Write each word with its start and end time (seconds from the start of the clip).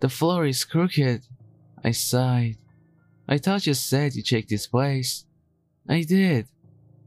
The 0.00 0.08
floor 0.08 0.46
is 0.46 0.64
crooked. 0.64 1.26
I 1.84 1.90
sighed. 1.90 2.58
I 3.28 3.38
thought 3.38 3.66
you 3.66 3.74
said 3.74 4.14
you 4.14 4.22
checked 4.22 4.48
this 4.48 4.66
place. 4.66 5.26
I 5.88 6.02
did. 6.02 6.46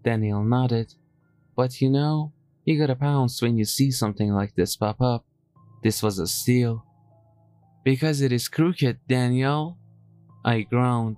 Daniel 0.04 0.44
nodded. 0.44 0.94
But 1.56 1.82
you 1.82 1.90
know, 1.90 2.34
you 2.66 2.78
gotta 2.78 2.96
pounce 2.96 3.42
when 3.42 3.58
you 3.58 3.66
see 3.66 3.92
something 3.92 4.34
like 4.34 4.56
this 4.56 4.76
pop 4.76 5.02
up. 5.02 5.26
This 5.84 6.04
was 6.04 6.20
a 6.20 6.28
steal. 6.28 6.86
Because 7.84 8.22
it 8.22 8.32
is 8.32 8.48
crooked, 8.48 9.00
Daniel. 9.08 9.78
I 10.46 10.62
groaned. 10.62 11.18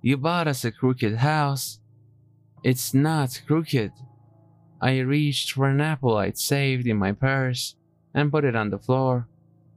You 0.00 0.16
bought 0.16 0.48
us 0.48 0.64
a 0.64 0.72
crooked 0.72 1.16
house. 1.16 1.80
It's 2.62 2.94
not 2.94 3.42
crooked. 3.46 3.92
I 4.80 4.98
reached 4.98 5.52
for 5.52 5.66
an 5.66 5.80
apple 5.80 6.16
I'd 6.16 6.38
saved 6.38 6.86
in 6.86 6.96
my 6.96 7.12
purse 7.12 7.76
and 8.14 8.30
put 8.30 8.44
it 8.44 8.56
on 8.56 8.70
the 8.70 8.78
floor. 8.78 9.28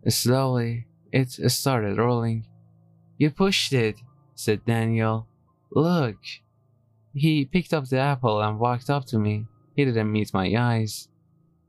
Slowly, 0.07 0.86
it 1.11 1.29
started 1.51 1.97
rolling. 1.97 2.45
You 3.17 3.31
pushed 3.31 3.73
it, 3.73 4.01
said 4.35 4.65
Daniel. 4.65 5.27
Look. 5.71 6.17
He 7.13 7.45
picked 7.45 7.73
up 7.73 7.87
the 7.89 7.97
apple 7.97 8.41
and 8.41 8.59
walked 8.59 8.89
up 8.89 9.05
to 9.07 9.17
me. 9.17 9.45
He 9.75 9.85
didn't 9.85 10.11
meet 10.11 10.33
my 10.33 10.53
eyes. 10.55 11.07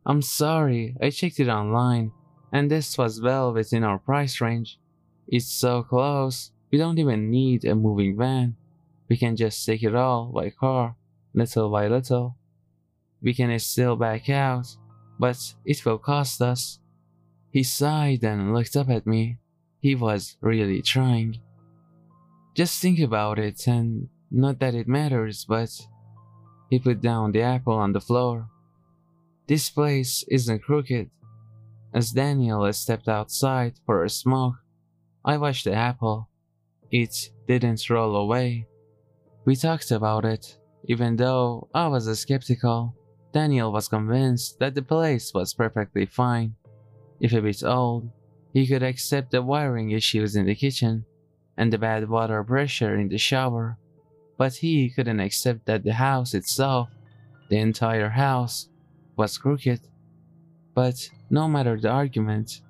I'm 0.05 0.23
sorry, 0.23 0.97
I 1.02 1.11
checked 1.11 1.41
it 1.41 1.48
online, 1.48 2.12
and 2.52 2.70
this 2.70 2.97
was 2.97 3.20
well 3.20 3.52
within 3.52 3.84
our 3.84 3.98
price 3.98 4.41
range. 4.41 4.78
It's 5.27 5.52
so 5.52 5.83
close, 5.83 6.50
we 6.70 6.78
don't 6.78 6.98
even 6.98 7.30
need 7.30 7.64
a 7.64 7.75
moving 7.75 8.16
van. 8.16 8.56
We 9.09 9.16
can 9.16 9.36
just 9.36 9.64
take 9.64 9.83
it 9.83 9.95
all 9.95 10.33
by 10.33 10.50
car, 10.50 10.97
little 11.34 11.70
by 11.70 11.89
little. 11.89 12.36
We 13.23 13.34
can 13.34 13.59
still 13.59 13.97
back 13.97 14.28
out, 14.28 14.67
but 15.19 15.39
it 15.64 15.84
will 15.84 15.98
cost 15.98 16.41
us. 16.42 16.78
He 17.51 17.63
sighed 17.63 18.23
and 18.23 18.55
looked 18.55 18.77
up 18.77 18.91
at 18.91 19.07
me. 19.07 19.39
He 19.81 19.95
was 19.95 20.37
really 20.41 20.83
trying. 20.83 21.39
Just 22.55 22.81
think 22.81 22.99
about 22.99 23.39
it, 23.39 23.67
and 23.67 24.09
not 24.31 24.59
that 24.59 24.75
it 24.75 24.89
matters, 24.89 25.45
but 25.49 25.71
he 26.69 26.79
put 26.79 27.01
down 27.01 27.33
the 27.33 27.43
apple 27.43 27.75
on 27.75 27.93
the 27.93 28.01
floor. 28.01 28.49
This 29.47 29.71
place 29.71 30.25
isn't 30.29 30.63
crooked. 30.63 31.11
As 31.95 32.11
Daniel 32.11 32.71
stepped 32.73 33.09
outside 33.09 33.75
for 33.87 34.05
a 34.05 34.11
smoke, 34.11 34.57
I 35.25 35.39
watched 35.39 35.65
the 35.65 35.73
apple. 35.73 36.29
It 36.91 37.31
didn't 37.47 37.89
roll 37.89 38.17
away. 38.17 38.67
We 39.47 39.57
talked 39.57 39.91
about 39.91 40.27
it, 40.27 40.59
even 40.85 41.17
though 41.17 41.69
I 41.75 41.87
was 41.87 42.07
a 42.07 42.17
skeptical. 42.17 42.95
Daniel 43.33 43.73
was 43.73 43.89
convinced 43.89 44.59
that 44.59 44.75
the 44.75 44.83
place 44.83 45.33
was 45.33 45.55
perfectly 45.55 46.05
fine. 46.05 46.57
If 47.20 47.33
a 47.33 47.42
bit 47.42 47.62
old, 47.64 48.11
he 48.52 48.66
could 48.66 48.83
accept 48.83 49.30
the 49.30 49.42
wiring 49.42 49.91
issues 49.91 50.36
in 50.36 50.47
the 50.47 50.55
kitchen 50.55 51.05
and 51.56 51.72
the 51.72 51.78
bad 51.78 52.08
water 52.08 52.42
pressure 52.44 52.94
in 52.94 53.08
the 53.08 53.19
shower, 53.19 53.78
but 54.36 54.55
he 54.55 54.91
couldn't 54.91 55.20
accept 55.20 55.66
that 55.66 55.83
the 55.84 55.94
house 55.94 56.34
itself, 56.34 56.89
the 57.48 57.58
entire 57.58 58.11
house, 58.11 58.69
was 59.16 59.36
crooked. 59.39 59.80
But 60.74 61.11
no 61.28 61.48
matter 61.48 61.77
the 61.78 61.91
argument, 61.91 62.61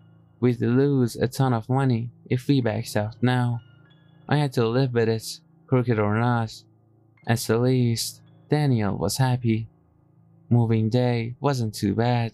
we'd 0.40 0.60
lose 0.60 1.16
a 1.16 1.28
ton 1.28 1.52
of 1.52 1.68
money 1.68 2.10
if 2.30 2.48
we 2.48 2.60
backed 2.60 2.96
out 2.96 3.16
now. 3.22 3.60
I 4.28 4.38
had 4.38 4.52
to 4.54 4.66
live 4.66 4.94
with 4.94 5.08
it, 5.08 5.40
crooked 5.66 5.98
or 5.98 6.18
not. 6.18 6.62
At 7.26 7.40
the 7.40 7.58
least, 7.58 8.22
Daniel 8.48 8.96
was 8.96 9.18
happy. 9.18 9.68
Moving 10.48 10.88
day 10.88 11.34
wasn't 11.40 11.74
too 11.74 11.94
bad. 11.94 12.32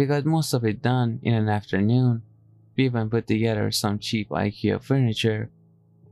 We 0.00 0.06
got 0.06 0.24
most 0.24 0.54
of 0.54 0.64
it 0.64 0.80
done 0.80 1.20
in 1.22 1.34
an 1.34 1.50
afternoon. 1.50 2.22
We 2.74 2.86
even 2.86 3.10
put 3.10 3.26
together 3.26 3.70
some 3.70 3.98
cheap 3.98 4.30
IKEA 4.30 4.82
furniture. 4.82 5.50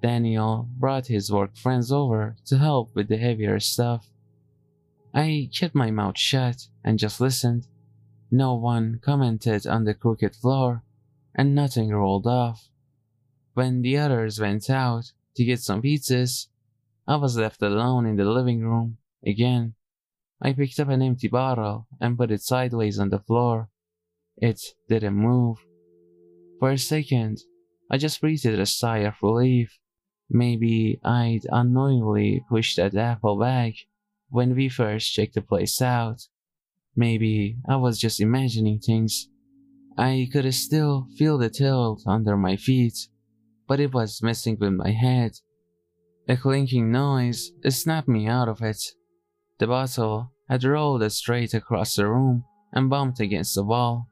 Daniel 0.03 0.69
brought 0.77 1.07
his 1.07 1.33
work 1.33 1.57
friends 1.57 1.91
over 1.91 2.37
to 2.49 2.59
help 2.59 2.95
with 2.95 3.09
the 3.09 3.17
heavier 3.17 3.59
stuff. 3.59 4.11
I 5.15 5.49
kept 5.59 5.75
my 5.75 5.91
mouth 5.91 6.19
shut 6.19 6.67
and 6.85 6.99
just 6.99 7.19
listened. 7.19 7.67
No 8.31 8.57
one 8.57 9.01
commented 9.03 9.67
on 9.67 9.85
the 9.85 9.95
crooked 9.95 10.37
floor, 10.37 10.83
and 11.35 11.55
nothing 11.55 11.89
rolled 11.89 12.27
off. 12.27 12.69
When 13.55 13.81
the 13.81 13.97
others 13.97 14.39
went 14.39 14.69
out 14.69 15.13
to 15.35 15.45
get 15.47 15.61
some 15.61 15.81
pizzas, 15.81 16.49
I 17.07 17.17
was 17.17 17.39
left 17.39 17.63
alone 17.63 18.05
in 18.05 18.17
the 18.17 18.27
living 18.27 18.61
room 18.61 18.99
again. 19.25 19.77
I 20.43 20.53
picked 20.53 20.79
up 20.79 20.91
an 20.91 21.01
empty 21.01 21.29
bottle 21.29 21.87
and 21.99 22.19
put 22.19 22.31
it 22.31 22.43
sideways 22.43 22.99
on 22.99 23.09
the 23.09 23.21
floor. 23.21 23.71
It 24.41 24.61
didn't 24.89 25.15
move. 25.15 25.59
For 26.61 26.71
a 26.71 26.79
second, 26.79 27.39
I 27.91 27.99
just 27.99 28.21
breathed 28.21 28.47
a 28.47 28.67
sigh 28.67 28.99
of 28.99 29.15
relief. 29.23 29.79
Maybe 30.31 31.01
I'd 31.05 31.47
unknowingly 31.51 32.45
pushed 32.49 32.77
that 32.77 32.95
apple 32.95 33.39
back 33.39 33.75
when 34.29 34.55
we 34.55 34.69
first 34.69 35.13
checked 35.13 35.35
the 35.35 35.43
place 35.43 35.81
out. 35.81 36.23
Maybe 36.95 37.59
I 37.69 37.77
was 37.77 37.99
just 37.99 38.21
imagining 38.21 38.79
things. 38.79 39.29
I 39.97 40.29
could 40.31 40.53
still 40.55 41.09
feel 41.17 41.39
the 41.39 41.51
tilt 41.51 42.03
under 42.07 42.37
my 42.37 42.57
feet, 42.57 43.09
but 43.67 43.81
it 43.81 43.93
was 43.93 44.23
messing 44.23 44.57
with 44.61 44.73
my 44.73 44.91
head. 44.91 45.33
A 46.29 46.37
clinking 46.37 46.93
noise 46.93 47.53
snapped 47.69 48.09
me 48.09 48.29
out 48.29 48.49
of 48.49 48.63
it. 48.63 48.83
The 49.59 49.67
bottle 49.67 50.33
had 50.49 50.63
rolled 50.63 51.11
straight 51.11 51.55
across 51.55 51.97
the 51.97 52.07
room 52.07 52.45
and 52.73 52.91
bumped 52.91 53.19
against 53.19 53.55
the 53.55 53.65
wall. 53.65 54.09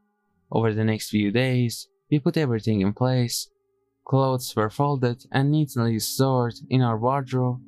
Over 0.51 0.73
the 0.73 0.85
next 0.85 1.11
few 1.11 1.31
days, 1.31 1.89
we 2.11 2.19
put 2.19 2.37
everything 2.37 2.81
in 2.81 2.93
place. 2.93 3.49
Clothes 4.05 4.55
were 4.55 4.71
folded 4.71 5.25
and 5.33 5.51
neatly 5.51 5.99
stored 5.99 6.55
in 6.71 6.83
our 6.83 6.99
wardrobe. 6.99 7.61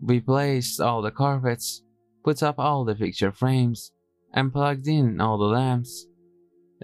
We 0.00 0.20
placed 0.20 0.80
all 0.80 1.02
the 1.02 1.10
carpets, 1.10 1.82
put 2.24 2.42
up 2.42 2.58
all 2.58 2.84
the 2.84 2.94
picture 2.94 3.32
frames, 3.32 3.92
and 4.32 4.52
plugged 4.52 4.88
in 4.88 5.20
all 5.20 5.38
the 5.38 5.44
lamps. 5.44 6.06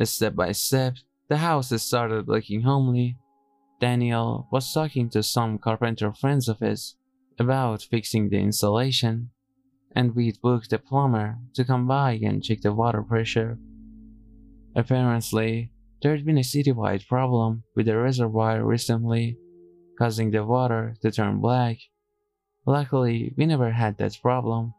Step 0.03 0.35
by 0.35 0.53
step, 0.53 0.95
the 1.29 1.39
house 1.39 1.71
started 1.83 2.29
looking 2.29 2.63
homely. 2.63 3.17
Daniel 3.81 4.49
was 4.51 4.73
talking 4.73 5.09
to 5.11 5.23
some 5.23 5.59
carpenter 5.59 6.13
friends 6.13 6.49
of 6.49 6.59
his 6.59 6.97
about 7.39 7.83
fixing 7.83 8.29
the 8.29 8.39
insulation 8.39 9.31
and 9.95 10.15
we'd 10.15 10.41
booked 10.41 10.73
a 10.73 10.79
plumber 10.79 11.39
to 11.55 11.65
come 11.65 11.87
by 11.87 12.13
and 12.23 12.43
check 12.43 12.61
the 12.61 12.73
water 12.73 13.03
pressure. 13.03 13.59
Apparently, 14.77 15.71
there'd 16.03 16.25
been 16.25 16.39
a 16.39 16.43
citywide 16.43 17.07
problem 17.07 17.63
with 17.77 17.87
the 17.87 17.97
reservoir 17.97 18.65
recently, 18.65 19.39
causing 19.99 20.31
the 20.31 20.45
water 20.45 20.97
to 21.03 21.11
turn 21.11 21.41
black. 21.41 21.79
Luckily, 22.67 23.33
we 23.37 23.47
never 23.47 23.73
had 23.73 23.99
that 23.99 24.19
problem, 24.21 24.75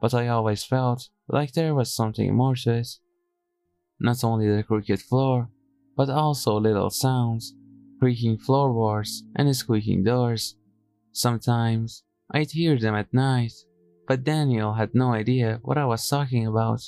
but 0.00 0.14
I 0.14 0.28
always 0.28 0.64
felt 0.64 1.08
like 1.28 1.52
there 1.52 1.74
was 1.74 1.94
something 1.94 2.34
more 2.34 2.54
to 2.56 2.74
it. 2.74 2.88
Not 4.00 4.22
only 4.24 4.48
the 4.48 4.62
crooked 4.62 5.02
floor, 5.02 5.50
but 5.96 6.08
also 6.08 6.58
little 6.58 6.90
sounds, 6.90 7.54
creaking 7.98 8.38
floorboards 8.38 9.24
and 9.36 9.54
squeaking 9.54 10.04
doors. 10.04 10.56
Sometimes 11.12 12.04
I'd 12.32 12.52
hear 12.52 12.78
them 12.78 12.94
at 12.94 13.12
night 13.12 13.52
but 14.08 14.24
Daniel 14.24 14.72
had 14.72 14.94
no 14.94 15.12
idea 15.12 15.60
what 15.62 15.76
I 15.76 15.84
was 15.84 16.08
talking 16.08 16.46
about. 16.46 16.80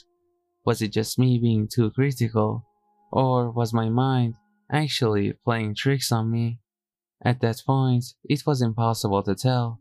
Was 0.65 0.83
it 0.83 0.93
just 0.93 1.19
me 1.19 1.39
being 1.39 1.69
too 1.69 1.91
critical? 1.91 2.67
Or 3.13 3.51
was 3.51 3.73
my 3.73 3.89
mind 3.89 4.35
actually 4.71 5.33
playing 5.45 5.75
tricks 5.75 6.13
on 6.13 6.31
me? 6.31 6.61
At 7.25 7.41
that 7.41 7.63
point, 7.67 8.05
it 8.25 8.47
was 8.47 8.63
impossible 8.63 9.23
to 9.25 9.35
tell. 9.35 9.81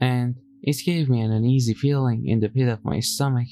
And 0.00 0.36
it 0.62 0.76
gave 0.84 1.08
me 1.08 1.20
an 1.20 1.32
uneasy 1.32 1.74
feeling 1.74 2.26
in 2.26 2.40
the 2.40 2.48
pit 2.48 2.68
of 2.68 2.84
my 2.84 3.00
stomach, 3.00 3.48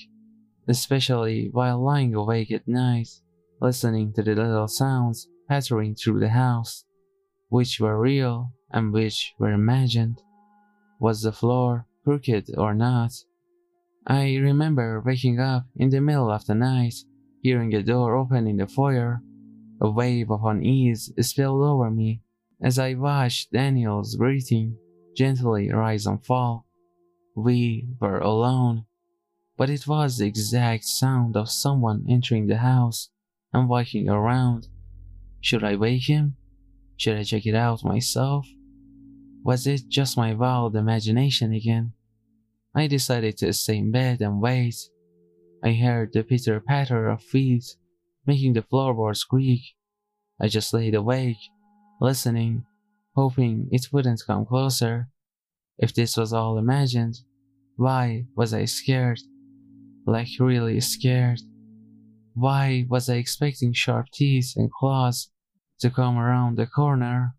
especially 0.69 1.49
while 1.53 1.83
lying 1.83 2.15
awake 2.15 2.53
at 2.53 2.69
night, 2.69 3.09
listening 3.61 4.13
to 4.15 4.23
the 4.23 4.35
little 4.35 4.69
sounds 4.69 5.29
pattering 5.49 5.95
through 5.95 6.21
the 6.21 6.29
house, 6.29 6.85
which 7.49 7.81
were 7.81 8.01
real 8.01 8.53
and 8.71 8.93
which 8.93 9.35
were 9.39 9.53
imagined. 9.53 10.23
Was 11.01 11.23
the 11.23 11.33
floor 11.33 11.87
crooked 12.05 12.51
or 12.57 12.75
not. 12.75 13.13
I 14.11 14.35
remember 14.39 15.01
waking 15.07 15.39
up 15.39 15.67
in 15.77 15.91
the 15.91 16.01
middle 16.01 16.33
of 16.33 16.45
the 16.45 16.57
night, 16.57 16.97
hearing 17.43 17.73
a 17.73 17.81
door 17.81 18.17
open 18.17 18.49
in 18.49 18.57
the 18.57 18.67
foyer. 18.67 19.23
A 19.81 19.89
wave 19.89 20.33
of 20.33 20.45
unease 20.45 21.13
spilled 21.21 21.63
over 21.63 21.93
me 21.93 22.23
as 22.61 22.77
I 22.77 22.95
watched 22.95 23.53
Daniel's 23.53 24.17
breathing 24.17 24.77
gently 25.17 25.71
rise 25.71 26.07
and 26.07 26.27
fall. 26.27 26.67
We 27.37 27.87
were 28.01 28.19
alone, 28.19 28.87
but 29.57 29.71
it 29.71 29.87
was 29.87 30.19
the 30.19 30.27
exact 30.27 30.87
sound 30.87 31.37
of 31.37 31.49
someone 31.49 32.05
entering 32.09 32.49
the 32.49 32.57
house 32.57 33.11
and 33.53 33.69
walking 33.69 34.09
around. 34.09 34.67
Should 35.41 35.63
I 35.63 35.77
wake 35.77 36.09
him? 36.09 36.35
Should 36.97 37.17
I 37.17 37.23
check 37.23 37.47
it 37.47 37.55
out 37.55 37.85
myself? 37.85 38.45
Was 39.45 39.69
it 39.69 39.89
just 39.89 40.17
my 40.17 40.35
wild 40.35 40.75
imagination 40.75 41.53
again? 41.53 41.93
I 42.75 42.87
decided 42.87 43.37
to 43.39 43.53
stay 43.53 43.79
in 43.79 43.91
bed 43.91 44.21
and 44.21 44.41
wait. 44.41 44.77
I 45.63 45.73
heard 45.73 46.13
the 46.13 46.23
pitter 46.23 46.61
patter 46.61 47.09
of 47.09 47.23
feet, 47.23 47.65
making 48.27 48.53
the 48.53 48.63
floorboards 48.63 49.25
creak. 49.25 49.63
I 50.41 50.49
just 50.49 50.73
laid 50.73 50.95
awake, 50.95 51.39
listening, 52.01 52.65
hoping 53.15 53.69
it 53.73 53.89
wouldn't 53.93 54.23
come 54.27 54.47
closer. 54.47 55.09
If 55.79 55.95
this 55.95 56.17
was 56.17 56.33
all 56.33 56.59
imagined, 56.59 57.17
why 57.77 58.27
was 58.37 58.55
I 58.55 58.67
scared? 58.67 59.21
Like 60.07 60.29
really 60.39 60.81
scared? 60.81 61.41
Why 62.35 62.87
was 62.89 63.09
I 63.09 63.17
expecting 63.17 63.73
sharp 63.73 64.07
teeth 64.13 64.53
and 64.57 64.71
claws 64.71 65.31
to 65.81 65.91
come 65.91 66.17
around 66.17 66.57
the 66.57 66.67
corner? 66.67 67.35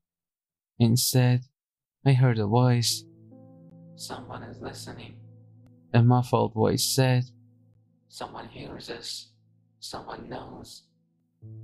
Instead, 0.77 1.41
I 2.05 2.13
heard 2.13 2.39
a 2.39 2.47
voice. 2.47 3.05
Someone 3.95 4.43
is 4.43 4.59
listening. 4.59 5.20
A 5.93 6.01
muffled 6.01 6.53
voice 6.53 6.85
said, 6.85 7.25
Someone 8.07 8.47
hears 8.47 8.89
us. 8.89 9.29
Someone 9.79 10.29
knows. 10.29 10.83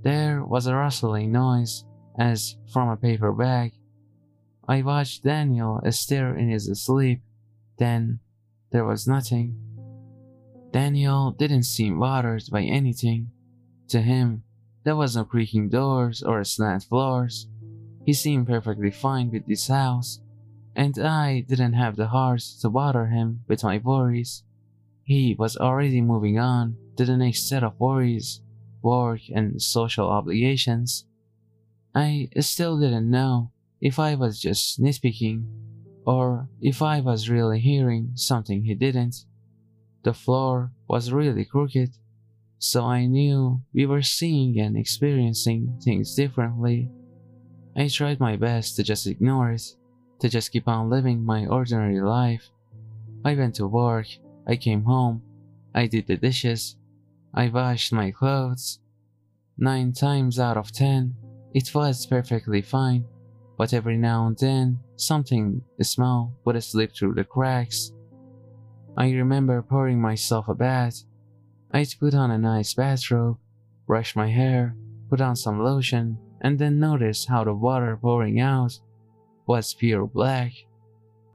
There 0.02 0.44
was 0.44 0.66
a 0.66 0.74
rustling 0.74 1.32
noise, 1.32 1.84
as 2.18 2.56
from 2.72 2.88
a 2.88 2.96
paper 2.96 3.32
bag. 3.32 3.72
I 4.66 4.82
watched 4.82 5.24
Daniel 5.24 5.80
stare 5.90 6.36
in 6.36 6.50
his 6.50 6.70
sleep. 6.84 7.22
Then 7.78 8.20
there 8.70 8.84
was 8.84 9.06
nothing. 9.06 9.56
Daniel 10.72 11.30
didn't 11.30 11.62
seem 11.62 11.98
bothered 11.98 12.44
by 12.50 12.62
anything. 12.62 13.30
To 13.88 14.02
him, 14.02 14.42
there 14.84 14.96
was 14.96 15.16
no 15.16 15.24
creaking 15.24 15.70
doors 15.70 16.22
or 16.22 16.44
slant 16.44 16.84
floors. 16.84 17.48
He 18.04 18.12
seemed 18.12 18.46
perfectly 18.46 18.90
fine 18.90 19.30
with 19.30 19.46
this 19.46 19.68
house, 19.68 20.20
and 20.78 20.96
I 20.96 21.40
didn't 21.40 21.72
have 21.72 21.96
the 21.96 22.06
heart 22.06 22.40
to 22.60 22.70
bother 22.70 23.06
him 23.06 23.40
with 23.48 23.64
my 23.64 23.78
worries. 23.78 24.44
He 25.02 25.34
was 25.36 25.56
already 25.56 26.00
moving 26.00 26.38
on 26.38 26.76
to 26.96 27.04
the 27.04 27.16
next 27.16 27.48
set 27.48 27.64
of 27.64 27.80
worries, 27.80 28.40
work 28.80 29.22
and 29.34 29.60
social 29.60 30.08
obligations. 30.08 31.04
I 31.96 32.28
still 32.38 32.78
didn't 32.78 33.10
know 33.10 33.50
if 33.80 33.98
I 33.98 34.14
was 34.14 34.40
just 34.40 34.80
nitpicking 34.80 35.46
or 36.06 36.48
if 36.60 36.80
I 36.80 37.00
was 37.00 37.28
really 37.28 37.58
hearing 37.58 38.12
something 38.14 38.62
he 38.62 38.76
didn't. 38.76 39.16
The 40.04 40.14
floor 40.14 40.70
was 40.88 41.12
really 41.12 41.44
crooked, 41.44 41.96
so 42.60 42.84
I 42.84 43.06
knew 43.06 43.62
we 43.74 43.84
were 43.84 44.02
seeing 44.02 44.60
and 44.60 44.76
experiencing 44.76 45.80
things 45.82 46.14
differently. 46.14 46.88
I 47.76 47.88
tried 47.88 48.20
my 48.20 48.36
best 48.36 48.76
to 48.76 48.84
just 48.84 49.08
ignore 49.08 49.50
it, 49.50 49.74
to 50.20 50.28
just 50.28 50.52
keep 50.52 50.68
on 50.68 50.90
living 50.90 51.24
my 51.24 51.46
ordinary 51.46 52.00
life. 52.00 52.50
I 53.24 53.34
went 53.34 53.56
to 53.56 53.66
work, 53.66 54.06
I 54.46 54.56
came 54.56 54.84
home, 54.84 55.22
I 55.74 55.86
did 55.86 56.06
the 56.06 56.16
dishes, 56.16 56.76
I 57.34 57.48
washed 57.48 57.92
my 57.92 58.10
clothes. 58.10 58.80
Nine 59.56 59.92
times 59.92 60.38
out 60.38 60.56
of 60.56 60.72
ten, 60.72 61.14
it 61.52 61.74
was 61.74 62.06
perfectly 62.06 62.62
fine, 62.62 63.04
but 63.56 63.72
every 63.72 63.96
now 63.96 64.26
and 64.26 64.38
then, 64.38 64.78
something 64.96 65.62
small 65.82 66.32
would 66.44 66.62
slip 66.62 66.94
through 66.94 67.14
the 67.14 67.24
cracks. 67.24 67.92
I 68.96 69.10
remember 69.10 69.62
pouring 69.62 70.00
myself 70.00 70.48
a 70.48 70.54
bath. 70.54 71.04
I'd 71.72 71.94
put 72.00 72.14
on 72.14 72.30
a 72.30 72.38
nice 72.38 72.74
bathrobe, 72.74 73.38
brush 73.86 74.16
my 74.16 74.28
hair, 74.28 74.76
put 75.10 75.20
on 75.20 75.36
some 75.36 75.62
lotion, 75.62 76.18
and 76.40 76.58
then 76.58 76.80
notice 76.80 77.26
how 77.26 77.44
the 77.44 77.54
water 77.54 77.96
pouring 77.96 78.40
out 78.40 78.78
was 79.48 79.72
pure 79.72 80.06
black. 80.06 80.52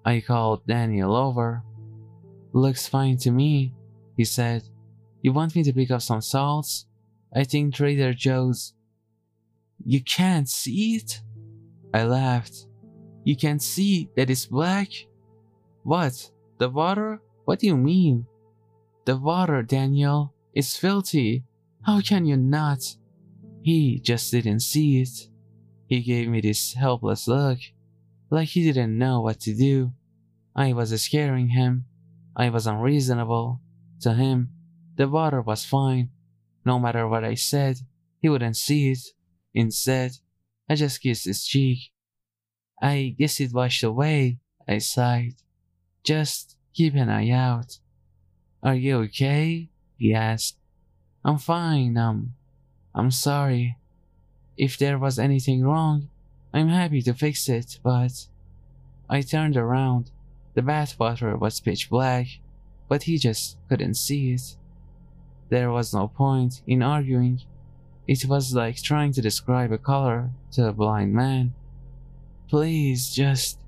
I 0.06 0.22
called 0.22 0.68
Daniel 0.68 1.16
over. 1.16 1.64
Looks 2.54 2.88
fine 2.88 3.18
to 3.18 3.32
me, 3.32 3.74
he 4.16 4.24
said. 4.24 4.64
You 5.24 5.34
want 5.34 5.56
me 5.56 5.64
to 5.64 5.74
pick 5.74 5.90
up 5.90 6.04
some 6.04 6.22
salts? 6.22 6.86
I 7.36 7.44
think 7.44 7.74
Trader 7.74 8.14
Joe's. 8.14 8.74
You 9.84 10.02
can't 10.04 10.48
see 10.48 10.96
it? 10.98 11.22
I 11.94 12.04
laughed. 12.04 12.68
You 13.24 13.36
can't 13.36 13.62
see 13.62 14.10
that 14.16 14.30
it's 14.30 14.46
black? 14.46 14.90
What? 15.82 16.30
The 16.60 16.70
water? 16.70 17.20
What 17.46 17.60
do 17.60 17.68
you 17.68 17.78
mean? 17.78 18.28
The 19.06 19.18
water, 19.18 19.64
Daniel, 19.64 20.34
is 20.54 20.78
filthy. 20.78 21.44
How 21.82 22.00
can 22.02 22.26
you 22.26 22.38
not? 22.38 22.96
He 23.64 24.00
just 24.00 24.32
didn't 24.32 24.60
see 24.60 25.02
it. 25.02 25.30
He 25.88 26.02
gave 26.02 26.30
me 26.30 26.42
this 26.42 26.74
helpless 26.74 27.28
look, 27.28 27.58
like 28.34 28.50
he 28.50 28.64
didn't 28.64 28.98
know 28.98 29.22
what 29.22 29.40
to 29.40 29.54
do. 29.54 29.94
I 30.56 30.74
was 30.74 30.90
scaring 31.00 31.50
him. 31.50 31.86
I 32.36 32.50
was 32.50 32.66
unreasonable. 32.66 33.62
To 34.02 34.16
him, 34.16 34.50
the 34.96 35.08
water 35.08 35.40
was 35.40 35.66
fine. 35.66 36.10
No 36.66 36.80
matter 36.80 37.08
what 37.08 37.24
I 37.24 37.36
said, 37.36 37.78
he 38.22 38.30
wouldn't 38.30 38.58
see 38.58 38.92
it. 38.92 39.00
Instead, 39.54 40.14
I 40.68 40.74
just 40.74 41.02
kissed 41.02 41.26
his 41.26 41.46
cheek. 41.46 41.92
I 42.82 43.16
guess 43.18 43.40
it 43.40 43.54
washed 43.54 43.84
away, 43.84 44.40
I 44.68 44.80
sighed. 44.80 45.36
Just 46.04 46.58
keep 46.74 46.96
an 46.96 47.10
eye 47.10 47.30
out. 47.30 47.78
Are 48.64 48.76
you 48.76 48.98
okay? 49.04 49.70
he 49.98 50.14
asked. 50.14 50.58
I'm 51.24 51.38
fine, 51.38 51.98
um, 51.98 52.34
I'm 52.96 53.12
sorry. 53.12 53.78
If 54.58 54.80
there 54.80 54.98
was 54.98 55.20
anything 55.20 55.64
wrong, 55.64 56.10
I'm 56.54 56.70
happy 56.70 57.02
to 57.02 57.14
fix 57.14 57.50
it, 57.50 57.80
but. 57.84 58.28
I 59.10 59.22
turned 59.22 59.58
around. 59.58 60.12
The 60.54 60.62
bathwater 60.62 61.38
was 61.38 61.60
pitch 61.60 61.90
black, 61.90 62.28
but 62.88 63.04
he 63.04 63.18
just 63.18 63.58
couldn't 63.68 63.96
see 63.96 64.34
it. 64.34 64.56
There 65.50 65.72
was 65.72 65.94
no 65.94 66.08
point 66.08 66.62
in 66.66 66.82
arguing. 66.82 67.42
It 68.08 68.26
was 68.26 68.56
like 68.56 68.82
trying 68.82 69.14
to 69.14 69.22
describe 69.22 69.72
a 69.72 69.78
color 69.78 70.32
to 70.54 70.68
a 70.68 70.74
blind 70.74 71.14
man. 71.14 71.54
Please 72.50 73.14
just 73.14 73.60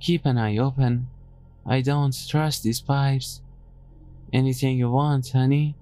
keep 0.00 0.26
an 0.26 0.38
eye 0.38 0.56
open. 0.56 1.08
I 1.64 1.80
don't 1.80 2.16
trust 2.28 2.62
these 2.62 2.80
pipes. 2.80 3.40
Anything 4.32 4.78
you 4.78 4.90
want, 4.90 5.30
honey. 5.30 5.76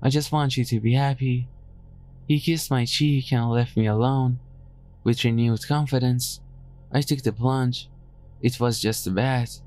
I 0.00 0.08
just 0.08 0.32
want 0.32 0.56
you 0.56 0.64
to 0.64 0.80
be 0.80 0.94
happy. 0.94 1.48
He 2.26 2.40
kissed 2.40 2.70
my 2.70 2.84
cheek 2.84 3.32
and 3.32 3.50
left 3.50 3.76
me 3.76 3.86
alone. 3.86 4.38
With 5.08 5.24
renewed 5.24 5.66
confidence, 5.66 6.42
I 6.92 7.00
took 7.00 7.22
the 7.22 7.32
plunge. 7.32 7.88
It 8.42 8.60
was 8.60 8.78
just 8.78 9.06
a 9.06 9.10
bath. 9.10 9.62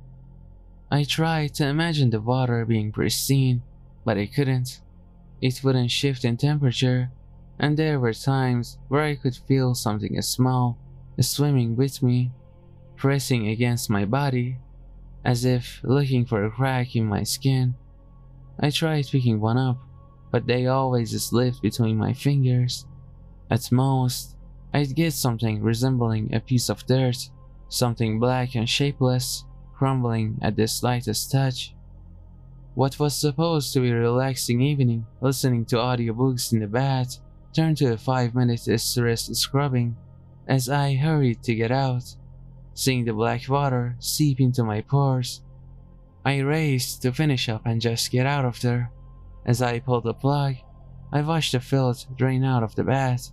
I 0.92 1.04
tried 1.04 1.56
to 1.56 1.66
imagine 1.66 2.12
the 2.12 2.22
water 2.22 2.64
being 2.64 2.92
pristine, 2.92 3.64
but 4.06 4.20
I 4.20 4.28
couldn't. 4.28 4.82
It 5.42 5.64
wouldn't 5.64 5.90
shift 5.90 6.26
in 6.26 6.38
temperature, 6.38 7.10
and 7.58 7.76
there 7.76 8.00
were 8.00 8.14
times 8.14 8.78
where 8.88 9.02
I 9.02 9.16
could 9.16 9.36
feel 9.36 9.74
something 9.74 10.22
small 10.22 10.78
swimming 11.20 11.76
with 11.76 12.04
me, 12.04 12.32
pressing 12.96 13.48
against 13.48 13.90
my 13.90 14.06
body, 14.06 14.60
as 15.26 15.44
if 15.44 15.82
looking 15.84 16.24
for 16.24 16.46
a 16.46 16.52
crack 16.52 16.96
in 16.96 17.08
my 17.08 17.24
skin. 17.24 17.74
I 18.60 18.70
tried 18.70 19.08
picking 19.08 19.42
one 19.42 19.58
up, 19.58 19.80
but 20.30 20.46
they 20.46 20.68
always 20.68 21.20
slipped 21.20 21.64
between 21.64 21.98
my 21.98 22.14
fingers. 22.14 22.86
At 23.50 23.72
most, 23.72 24.36
I'd 24.74 24.96
get 24.96 25.14
something 25.14 25.62
resembling 25.62 26.34
a 26.34 26.40
piece 26.40 26.70
of 26.70 26.86
dirt, 26.86 27.30
something 27.68 28.20
black 28.20 28.56
and 28.56 28.70
shapeless, 28.70 29.46
crumbling 29.74 30.38
at 30.42 30.56
the 30.56 30.68
slightest 30.68 31.32
touch. 31.32 31.76
What 32.74 33.00
was 33.00 33.16
supposed 33.16 33.74
to 33.74 33.82
be 33.82 33.90
a 33.90 33.96
relaxing 33.96 34.62
evening, 34.62 35.06
listening 35.20 35.66
to 35.66 35.76
audiobooks 35.76 36.54
in 36.54 36.60
the 36.60 36.68
bath, 36.68 37.20
turned 37.54 37.78
to 37.78 37.94
a 37.94 37.98
five 37.98 38.34
minute 38.34 38.62
stress 38.80 39.26
scrubbing 39.38 39.98
as 40.48 40.70
I 40.70 40.96
hurried 40.96 41.44
to 41.44 41.56
get 41.56 41.72
out, 41.72 42.16
seeing 42.74 43.04
the 43.04 43.14
black 43.14 43.50
water 43.50 43.96
seep 44.00 44.40
into 44.40 44.64
my 44.64 44.82
pores. 44.82 45.42
I 46.24 46.40
raced 46.40 47.02
to 47.02 47.12
finish 47.12 47.50
up 47.50 47.64
and 47.66 47.82
just 47.82 48.12
get 48.12 48.26
out 48.26 48.46
of 48.46 48.62
there. 48.62 48.92
As 49.46 49.62
I 49.62 49.80
pulled 49.80 50.04
the 50.04 50.14
plug, 50.14 50.56
I 51.12 51.22
watched 51.22 51.52
the 51.52 51.60
filth 51.60 52.06
drain 52.16 52.44
out 52.44 52.64
of 52.64 52.76
the 52.76 52.84
bath, 52.84 53.32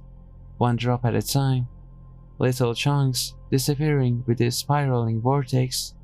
one 0.59 0.77
drop 0.77 1.05
at 1.05 1.15
a 1.15 1.23
time, 1.23 1.69
little 2.39 2.75
chunks 2.75 3.35
disappearing 3.51 4.25
with 4.27 4.39
the 4.39 4.51
spiraling 4.51 5.21
vortex. 5.21 5.95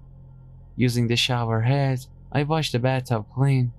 Using 0.76 1.06
the 1.06 1.16
shower 1.16 1.60
head, 1.60 2.06
I 2.32 2.42
washed 2.42 2.72
the 2.72 2.78
bathtub 2.78 3.26
clean, 3.32 3.72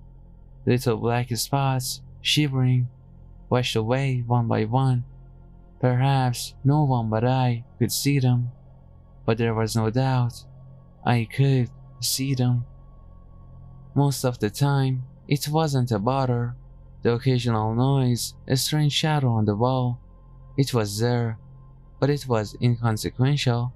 little 0.64 0.96
black 0.96 1.28
spots 1.36 2.00
shivering, 2.20 2.88
washed 3.50 3.76
away 3.76 4.22
one 4.26 4.48
by 4.48 4.64
one. 4.64 5.04
Perhaps 5.80 6.54
no 6.64 6.84
one 6.84 7.10
but 7.10 7.24
I 7.24 7.64
could 7.78 7.92
see 7.92 8.18
them, 8.18 8.50
but 9.24 9.38
there 9.38 9.54
was 9.54 9.76
no 9.76 9.90
doubt 9.90 10.44
I 11.04 11.28
could 11.30 11.70
see 12.00 12.34
them. 12.34 12.64
Most 13.94 14.24
of 14.24 14.38
the 14.38 14.50
time, 14.50 15.04
it 15.28 15.48
wasn't 15.48 15.90
a 15.92 15.98
bother, 15.98 16.56
the 17.02 17.12
occasional 17.12 17.74
noise, 17.74 18.34
a 18.48 18.56
strange 18.56 18.92
shadow 18.92 19.32
on 19.32 19.44
the 19.44 19.54
wall. 19.54 20.00
It 20.56 20.72
was 20.72 20.98
there, 20.98 21.38
but 22.00 22.10
it 22.10 22.26
was 22.26 22.56
inconsequential. 22.60 23.72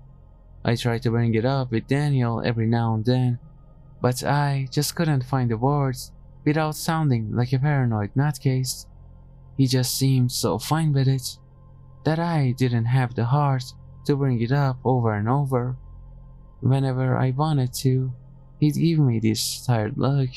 I 0.65 0.77
tried 0.77 1.03
to 1.03 1.11
bring 1.11 1.35
it 1.35 1.45
up 1.45 1.71
with 1.71 1.87
Daniel 1.87 2.43
every 2.45 2.67
now 2.67 2.95
and 2.95 3.05
then, 3.05 3.39
but 4.01 4.25
I 4.25 4.69
just 4.71 4.95
couldn't 4.95 5.25
find 5.25 5.51
the 5.51 5.57
words 5.57 6.13
without 6.45 6.77
sounding 6.77 7.35
like 7.35 7.53
a 7.53 7.59
paranoid 7.59 8.15
nutcase. 8.15 8.87
He 9.57 9.67
just 9.67 9.97
seemed 9.97 10.33
so 10.33 10.59
fine 10.59 10.93
with 10.93 11.09
it 11.09 11.37
that 12.05 12.19
I 12.19 12.53
didn't 12.53 12.87
have 12.87 13.15
the 13.15 13.27
heart 13.27 13.65
to 14.07 14.17
bring 14.17 14.41
it 14.41 14.53
up 14.53 14.79
over 14.85 15.13
and 15.13 15.29
over. 15.29 15.77
Whenever 16.61 17.17
I 17.17 17.31
wanted 17.31 17.73
to, 17.75 18.13
he'd 18.59 18.75
give 18.75 18.99
me 18.99 19.19
this 19.19 19.65
tired 19.67 19.97
look, 19.97 20.31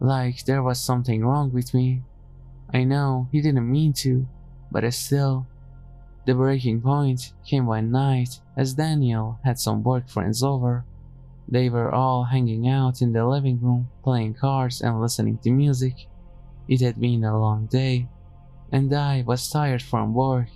like 0.00 0.44
there 0.44 0.62
was 0.62 0.80
something 0.80 1.24
wrong 1.24 1.52
with 1.52 1.74
me. 1.74 2.02
I 2.72 2.84
know 2.84 3.28
he 3.30 3.40
didn't 3.40 3.70
mean 3.70 3.92
to, 4.04 4.28
but 4.70 4.88
still. 4.94 5.46
The 6.26 6.34
breaking 6.34 6.82
point 6.82 7.32
came 7.46 7.66
one 7.66 7.90
night 7.90 8.40
as 8.56 8.74
Daniel 8.74 9.38
had 9.42 9.58
some 9.58 9.82
work 9.82 10.08
friends 10.08 10.42
over. 10.42 10.84
They 11.48 11.68
were 11.68 11.92
all 11.92 12.24
hanging 12.24 12.68
out 12.68 13.00
in 13.00 13.12
the 13.12 13.26
living 13.26 13.58
room, 13.60 13.88
playing 14.04 14.34
cards 14.34 14.82
and 14.82 15.00
listening 15.00 15.38
to 15.38 15.50
music. 15.50 16.06
It 16.68 16.80
had 16.82 17.00
been 17.00 17.24
a 17.24 17.38
long 17.38 17.66
day, 17.66 18.08
and 18.70 18.92
I 18.92 19.22
was 19.26 19.50
tired 19.50 19.82
from 19.82 20.14
work. 20.14 20.48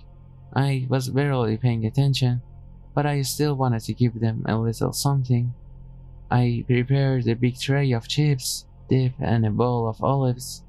I 0.53 0.85
was 0.87 1.09
barely 1.09 1.57
paying 1.57 1.85
attention, 1.85 2.41
but 2.93 3.05
I 3.05 3.23
still 3.23 3.55
wanted 3.55 3.81
to 3.81 3.93
give 3.93 4.19
them 4.19 4.45
a 4.47 4.57
little 4.57 4.93
something. 4.93 5.53
I 6.31 6.63
prepared 6.65 7.27
a 7.27 7.35
big 7.35 7.59
tray 7.59 7.91
of 7.91 8.07
chips, 8.07 8.65
dip, 8.87 9.13
and 9.19 9.45
a 9.45 9.49
bowl 9.49 9.89
of 9.89 10.03
olives. 10.03 10.63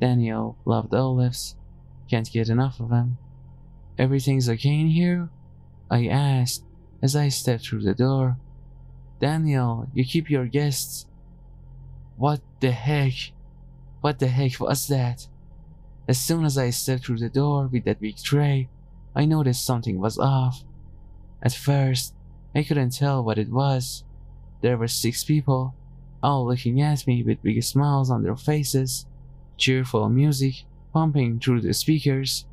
Daniel 0.00 0.56
loved 0.64 0.94
olives. 0.94 1.56
Can't 2.08 2.30
get 2.30 2.48
enough 2.48 2.78
of 2.78 2.90
them. 2.90 3.18
Everything's 3.98 4.48
okay 4.48 4.80
in 4.80 4.88
here? 4.88 5.28
I 5.90 6.06
asked 6.06 6.64
as 7.02 7.16
I 7.16 7.28
stepped 7.28 7.66
through 7.66 7.82
the 7.82 7.94
door. 7.94 8.36
Daniel, 9.20 9.88
you 9.94 10.04
keep 10.04 10.30
your 10.30 10.46
guests. 10.46 11.06
What 12.16 12.40
the 12.60 12.72
heck? 12.72 13.14
What 14.00 14.18
the 14.18 14.28
heck 14.28 14.60
was 14.60 14.88
that? 14.88 15.26
As 16.08 16.20
soon 16.20 16.44
as 16.44 16.58
I 16.58 16.70
stepped 16.70 17.06
through 17.06 17.18
the 17.18 17.28
door 17.28 17.66
with 17.66 17.84
that 17.84 18.00
big 18.00 18.16
tray, 18.18 18.68
I 19.14 19.24
noticed 19.24 19.64
something 19.64 19.98
was 19.98 20.18
off. 20.18 20.62
At 21.42 21.52
first, 21.52 22.14
I 22.54 22.62
couldn't 22.62 22.90
tell 22.90 23.24
what 23.24 23.38
it 23.38 23.50
was. 23.50 24.04
There 24.60 24.76
were 24.76 24.88
six 24.88 25.24
people, 25.24 25.74
all 26.22 26.46
looking 26.46 26.80
at 26.80 27.06
me 27.06 27.22
with 27.22 27.42
big 27.42 27.62
smiles 27.62 28.10
on 28.10 28.22
their 28.22 28.36
faces, 28.36 29.06
cheerful 29.56 30.08
music 30.08 30.64
pumping 30.92 31.40
through 31.40 31.60
the 31.60 31.74
speakers, 31.74 32.46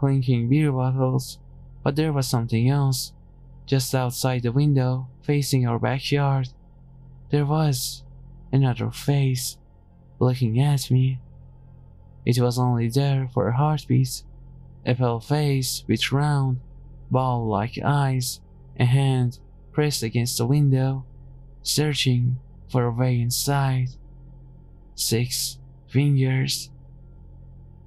clinking 0.00 0.48
beer 0.48 0.72
bottles, 0.72 1.38
but 1.84 1.94
there 1.94 2.10
was 2.12 2.26
something 2.26 2.70
else. 2.70 3.12
Just 3.66 3.94
outside 3.94 4.42
the 4.42 4.50
window, 4.50 5.08
facing 5.22 5.66
our 5.66 5.78
backyard, 5.78 6.48
there 7.30 7.44
was 7.44 8.02
another 8.50 8.90
face 8.90 9.58
looking 10.18 10.58
at 10.58 10.90
me. 10.90 11.20
It 12.24 12.40
was 12.40 12.58
only 12.58 12.88
there 12.88 13.28
for 13.32 13.48
a 13.48 13.56
heartbeat, 13.56 14.22
a 14.86 14.94
pale 14.94 15.20
face 15.20 15.84
with 15.86 16.10
round, 16.10 16.60
ball 17.10 17.46
like 17.46 17.78
eyes, 17.84 18.40
a 18.78 18.86
hand 18.86 19.38
pressed 19.70 20.02
against 20.02 20.38
the 20.38 20.46
window, 20.46 21.04
searching 21.62 22.38
for 22.70 22.84
a 22.84 22.90
way 22.90 23.20
inside. 23.20 23.90
Six 24.94 25.58
fingers. 25.88 26.70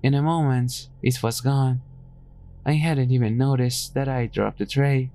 In 0.04 0.14
a 0.14 0.22
moment, 0.22 0.90
it 1.02 1.24
was 1.24 1.42
gone. 1.42 1.82
I 2.66 2.74
hadn't 2.74 3.12
even 3.12 3.38
noticed 3.38 3.94
that 3.94 4.08
I 4.08 4.28
dropped 4.28 4.60
the 4.60 4.66
tray. 4.66 5.12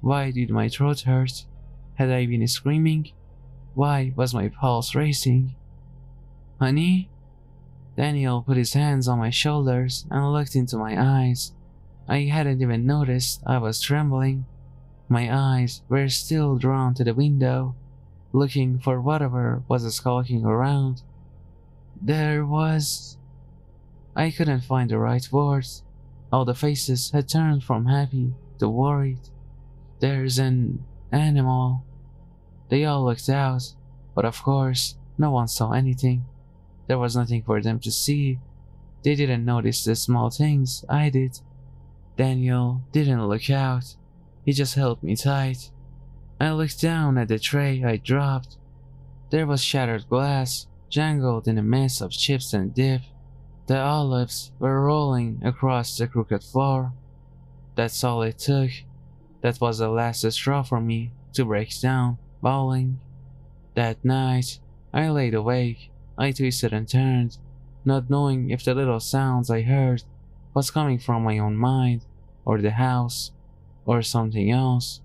Why 0.00 0.30
did 0.30 0.50
my 0.50 0.68
throat 0.68 1.00
hurt? 1.00 1.44
Had 1.94 2.10
I 2.10 2.26
been 2.26 2.46
screaming? 2.46 3.10
Why 3.74 4.12
was 4.14 4.32
my 4.32 4.48
pulse 4.48 4.94
racing? 4.94 5.54
Honey? 6.60 7.10
Daniel 7.96 8.42
put 8.42 8.56
his 8.56 8.74
hands 8.74 9.08
on 9.08 9.18
my 9.18 9.30
shoulders 9.30 10.06
and 10.08 10.32
looked 10.32 10.54
into 10.54 10.76
my 10.76 10.94
eyes. 10.96 11.52
I 12.08 12.20
hadn't 12.22 12.62
even 12.62 12.86
noticed 12.86 13.42
I 13.44 13.58
was 13.58 13.80
trembling. 13.80 14.46
My 15.08 15.28
eyes 15.34 15.82
were 15.88 16.08
still 16.08 16.56
drawn 16.56 16.94
to 16.94 17.04
the 17.04 17.14
window, 17.14 17.74
looking 18.32 18.78
for 18.78 19.00
whatever 19.00 19.62
was 19.68 19.94
skulking 19.94 20.44
around. 20.44 21.02
There 22.00 22.46
was. 22.46 23.16
I 24.14 24.30
couldn't 24.30 24.60
find 24.60 24.90
the 24.90 24.98
right 24.98 25.26
words. 25.32 25.82
All 26.32 26.44
the 26.44 26.54
faces 26.54 27.10
had 27.10 27.28
turned 27.28 27.64
from 27.64 27.86
happy 27.86 28.34
to 28.58 28.68
worried. 28.68 29.30
There's 30.00 30.38
an 30.38 30.84
animal. 31.10 31.84
They 32.68 32.84
all 32.84 33.04
looked 33.04 33.28
out, 33.28 33.74
but 34.14 34.24
of 34.24 34.42
course, 34.42 34.96
no 35.16 35.30
one 35.30 35.48
saw 35.48 35.72
anything. 35.72 36.24
There 36.86 36.98
was 36.98 37.16
nothing 37.16 37.42
for 37.42 37.60
them 37.60 37.80
to 37.80 37.90
see. 37.90 38.38
They 39.02 39.14
didn't 39.14 39.44
notice 39.44 39.84
the 39.84 39.96
small 39.96 40.30
things 40.30 40.84
I 40.88 41.08
did. 41.08 41.40
Daniel 42.16 42.82
didn't 42.92 43.26
look 43.26 43.48
out. 43.48 43.96
He 44.44 44.52
just 44.52 44.74
held 44.74 45.02
me 45.02 45.16
tight. 45.16 45.70
I 46.40 46.50
looked 46.52 46.80
down 46.80 47.18
at 47.18 47.28
the 47.28 47.38
tray 47.38 47.82
I 47.84 47.96
dropped. 47.96 48.56
There 49.30 49.46
was 49.46 49.62
shattered 49.62 50.08
glass, 50.08 50.66
jangled 50.88 51.48
in 51.48 51.58
a 51.58 51.62
mess 51.62 52.00
of 52.00 52.12
chips 52.12 52.52
and 52.52 52.74
dip. 52.74 53.02
The 53.68 53.78
olives 53.78 54.50
were 54.58 54.80
rolling 54.80 55.42
across 55.44 55.98
the 55.98 56.06
crooked 56.06 56.42
floor. 56.42 56.94
That's 57.74 58.02
all 58.02 58.22
it 58.22 58.38
took. 58.38 58.70
That 59.42 59.60
was 59.60 59.76
the 59.76 59.90
last 59.90 60.30
straw 60.32 60.62
for 60.62 60.80
me 60.80 61.12
to 61.34 61.44
break 61.44 61.78
down, 61.78 62.16
bawling. 62.40 62.98
That 63.74 64.02
night, 64.02 64.58
I 64.94 65.10
laid 65.10 65.34
awake. 65.34 65.90
I 66.16 66.32
twisted 66.32 66.72
and 66.72 66.88
turned, 66.88 67.36
not 67.84 68.08
knowing 68.08 68.48
if 68.48 68.64
the 68.64 68.74
little 68.74 69.00
sounds 69.00 69.50
I 69.50 69.60
heard 69.60 70.02
was 70.54 70.70
coming 70.70 70.98
from 70.98 71.22
my 71.22 71.36
own 71.36 71.54
mind, 71.54 72.06
or 72.46 72.62
the 72.62 72.70
house, 72.70 73.32
or 73.84 74.00
something 74.00 74.50
else. 74.50 75.02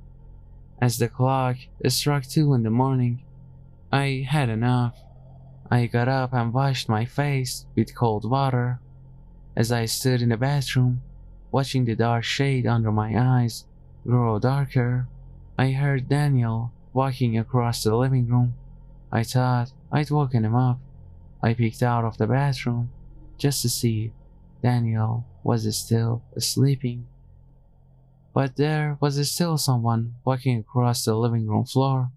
As 0.81 0.97
the 0.97 1.09
clock 1.09 1.57
struck 1.89 2.23
two 2.23 2.53
in 2.53 2.63
the 2.63 2.69
morning, 2.69 3.23
I 3.91 4.25
had 4.27 4.47
enough. 4.47 4.95
I 5.71 5.87
got 5.87 6.07
up 6.07 6.33
and 6.33 6.53
washed 6.53 6.89
my 6.89 7.05
face 7.05 7.65
with 7.75 7.95
cold 7.95 8.29
water. 8.29 8.79
As 9.55 9.71
I 9.71 9.85
stood 9.85 10.21
in 10.21 10.29
the 10.29 10.37
bathroom, 10.37 11.01
watching 11.51 11.85
the 11.85 11.95
dark 11.95 12.23
shade 12.23 12.65
under 12.65 12.91
my 12.91 13.15
eyes 13.17 13.65
grow 14.05 14.39
darker, 14.39 15.07
I 15.57 15.71
heard 15.71 16.09
Daniel 16.09 16.71
walking 16.93 17.37
across 17.37 17.83
the 17.83 17.95
living 17.95 18.27
room. 18.27 18.55
I 19.11 19.23
thought 19.23 19.71
I'd 19.91 20.11
woken 20.11 20.45
him 20.45 20.55
up. 20.55 20.79
I 21.41 21.53
peeked 21.53 21.83
out 21.83 22.05
of 22.05 22.17
the 22.17 22.27
bathroom 22.27 22.89
just 23.37 23.61
to 23.61 23.69
see 23.69 24.11
Daniel 24.61 25.25
was 25.43 25.77
still 25.77 26.23
sleeping. 26.37 27.05
But 28.33 28.55
there 28.55 28.97
was 28.99 29.29
still 29.29 29.57
someone 29.57 30.15
walking 30.25 30.59
across 30.59 31.05
the 31.05 31.15
living 31.15 31.47
room 31.47 31.65
floor. 31.65 32.11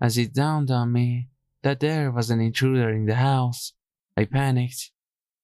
As 0.00 0.18
it 0.18 0.34
dawned 0.34 0.70
on 0.70 0.92
me 0.92 1.28
that 1.68 1.80
there 1.80 2.10
was 2.10 2.30
an 2.30 2.40
intruder 2.40 2.88
in 2.88 3.04
the 3.04 3.14
house, 3.14 3.74
I 4.16 4.24
panicked. 4.24 4.90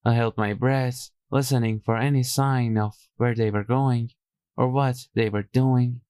I 0.06 0.14
held 0.14 0.38
my 0.38 0.54
breath, 0.54 1.10
listening 1.30 1.82
for 1.84 1.98
any 1.98 2.22
sign 2.22 2.78
of 2.78 2.94
where 3.18 3.34
they 3.34 3.50
were 3.50 3.62
going 3.62 4.08
or 4.56 4.70
what 4.70 4.96
they 5.14 5.28
were 5.28 5.50
doing. 5.52 6.00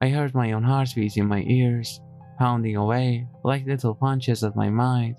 I 0.00 0.08
heard 0.08 0.34
my 0.34 0.50
own 0.50 0.64
heartbeat 0.64 1.16
in 1.16 1.28
my 1.28 1.44
ears, 1.46 2.00
pounding 2.40 2.74
away 2.74 3.28
like 3.44 3.64
little 3.64 3.94
punches 3.94 4.42
at 4.42 4.56
my 4.56 4.68
mind. 4.68 5.14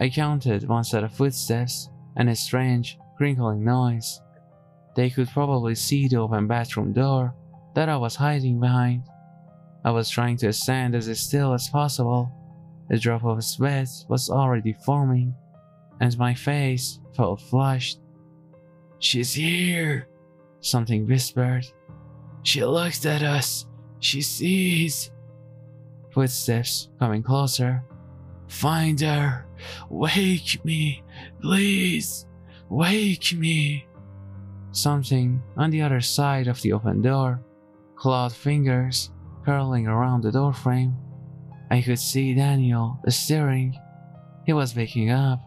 I 0.00 0.08
counted 0.08 0.68
one 0.68 0.84
set 0.84 1.02
of 1.02 1.12
footsteps 1.12 1.90
and 2.14 2.30
a 2.30 2.36
strange, 2.36 2.96
crinkling 3.16 3.64
noise. 3.64 4.20
They 4.94 5.10
could 5.10 5.30
probably 5.30 5.74
see 5.74 6.06
the 6.06 6.18
open 6.18 6.46
bathroom 6.46 6.92
door 6.92 7.34
that 7.74 7.88
I 7.88 7.96
was 7.96 8.14
hiding 8.14 8.60
behind. 8.60 9.02
I 9.84 9.90
was 9.90 10.08
trying 10.08 10.36
to 10.36 10.52
stand 10.52 10.94
as 10.94 11.10
still 11.18 11.54
as 11.54 11.68
possible. 11.68 12.37
A 12.90 12.98
drop 12.98 13.24
of 13.24 13.44
sweat 13.44 13.88
was 14.08 14.30
already 14.30 14.74
forming, 14.84 15.34
and 16.00 16.16
my 16.18 16.34
face 16.34 17.00
felt 17.14 17.40
flushed. 17.40 18.00
She's 18.98 19.32
here, 19.34 20.08
something 20.60 21.06
whispered. 21.06 21.66
She 22.42 22.64
looks 22.64 23.04
at 23.04 23.22
us. 23.22 23.66
She 24.00 24.22
sees. 24.22 25.10
Footsteps 26.12 26.88
coming 26.98 27.22
closer. 27.22 27.84
Find 28.48 28.98
her. 29.00 29.46
Wake 29.90 30.64
me. 30.64 31.02
Please. 31.42 32.26
Wake 32.70 33.34
me. 33.34 33.86
Something 34.72 35.42
on 35.56 35.70
the 35.70 35.82
other 35.82 36.00
side 36.00 36.48
of 36.48 36.60
the 36.62 36.72
open 36.72 37.02
door. 37.02 37.42
Clawed 37.96 38.32
fingers 38.32 39.10
curling 39.44 39.86
around 39.86 40.22
the 40.22 40.32
doorframe. 40.32 40.96
I 41.70 41.82
could 41.82 41.98
see 41.98 42.34
Daniel 42.34 42.98
staring. 43.08 43.78
He 44.46 44.52
was 44.52 44.74
waking 44.74 45.10
up. 45.10 45.40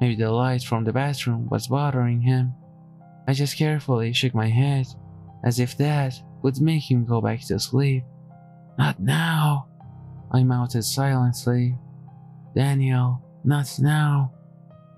Maybe 0.00 0.16
the 0.16 0.30
light 0.30 0.64
from 0.64 0.84
the 0.84 0.92
bathroom 0.92 1.48
was 1.48 1.68
bothering 1.68 2.20
him. 2.20 2.54
I 3.28 3.32
just 3.32 3.56
carefully 3.56 4.12
shook 4.12 4.34
my 4.34 4.48
head 4.48 4.86
as 5.44 5.60
if 5.60 5.76
that 5.78 6.14
would 6.42 6.60
make 6.60 6.90
him 6.90 7.04
go 7.04 7.20
back 7.20 7.40
to 7.46 7.58
sleep. 7.60 8.04
Not 8.78 8.98
now, 9.00 9.68
I 10.32 10.42
mouted 10.42 10.82
silently. 10.82 11.78
Daniel, 12.54 13.22
not 13.44 13.78
now. 13.78 14.32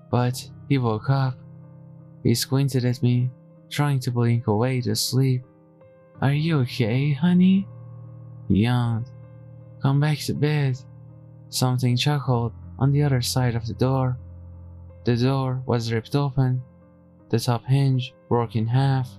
But 0.09 0.49
he 0.69 0.77
woke 0.77 1.09
up. 1.09 1.35
He 2.23 2.33
squinted 2.33 2.85
at 2.85 3.03
me, 3.03 3.29
trying 3.69 3.99
to 3.99 4.11
blink 4.11 4.47
away 4.47 4.81
the 4.81 4.95
sleep. 4.95 5.43
Are 6.21 6.33
you 6.33 6.59
okay, 6.61 7.11
honey? 7.13 7.67
He 8.47 8.63
yawned. 8.63 9.11
Come 9.81 9.99
back 9.99 10.19
to 10.19 10.33
bed. 10.33 10.77
Something 11.49 11.95
chuckled 11.95 12.53
on 12.79 12.91
the 12.91 13.03
other 13.03 13.21
side 13.21 13.55
of 13.55 13.65
the 13.65 13.73
door. 13.73 14.17
The 15.05 15.15
door 15.15 15.61
was 15.65 15.93
ripped 15.93 16.15
open, 16.15 16.61
the 17.29 17.39
top 17.39 17.65
hinge 17.65 18.13
broke 18.27 18.55
in 18.55 18.67
half. 18.67 19.09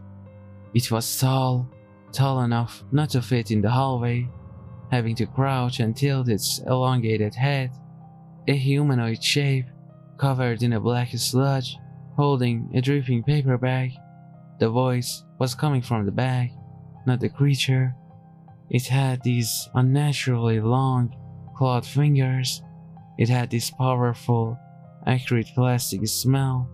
It 0.74 0.90
was 0.90 1.18
tall, 1.18 1.68
tall 2.12 2.42
enough 2.42 2.84
not 2.92 3.10
to 3.10 3.22
fit 3.22 3.50
in 3.50 3.60
the 3.60 3.70
hallway, 3.70 4.28
having 4.90 5.14
to 5.16 5.26
crouch 5.26 5.80
and 5.80 5.96
tilt 5.96 6.28
its 6.28 6.60
elongated 6.66 7.34
head. 7.34 7.70
A 8.48 8.56
humanoid 8.56 9.22
shape, 9.22 9.66
covered 10.18 10.62
in 10.62 10.72
a 10.72 10.80
black 10.80 11.10
sludge, 11.16 11.76
holding 12.16 12.70
a 12.74 12.80
dripping 12.80 13.22
paper 13.22 13.58
bag. 13.58 13.92
The 14.58 14.70
voice 14.70 15.24
was 15.38 15.54
coming 15.54 15.82
from 15.82 16.06
the 16.06 16.12
bag, 16.12 16.50
not 17.06 17.20
the 17.20 17.28
creature. 17.28 17.94
It 18.70 18.86
had 18.86 19.22
these 19.22 19.68
unnaturally 19.74 20.60
long, 20.60 21.14
clawed 21.56 21.86
fingers. 21.86 22.62
It 23.18 23.28
had 23.28 23.50
this 23.50 23.70
powerful, 23.70 24.58
acrid 25.06 25.46
plastic 25.54 26.06
smell, 26.06 26.68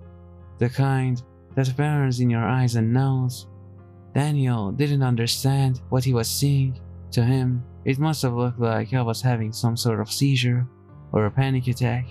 the 0.59 0.69
kind 0.69 1.23
that 1.55 1.77
burns 1.77 2.21
in 2.21 2.31
your 2.31 2.45
eyes 2.45 2.77
and 2.77 2.93
nose. 2.93 3.47
Daniel 4.15 4.73
didn't 4.73 5.03
understand 5.03 5.81
what 5.91 6.05
he 6.05 6.13
was 6.13 6.29
seeing. 6.29 6.79
To 7.13 7.23
him, 7.23 7.63
it 7.85 7.99
must 7.99 8.23
have 8.23 8.35
looked 8.35 8.59
like 8.59 8.95
I 8.95 9.03
was 9.03 9.21
having 9.21 9.53
some 9.53 9.77
sort 9.77 10.01
of 10.01 10.11
seizure 10.11 10.67
or 11.13 11.27
a 11.27 11.31
panic 11.31 11.69
attack. 11.69 12.07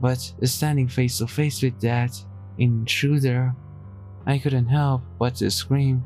But 0.00 0.32
standing 0.44 0.88
face 0.88 1.18
to 1.18 1.26
face 1.26 1.62
with 1.62 1.78
that 1.80 2.18
intruder, 2.56 3.54
I 4.26 4.38
couldn't 4.38 4.68
help 4.68 5.02
but 5.18 5.34
to 5.36 5.50
scream, 5.50 6.04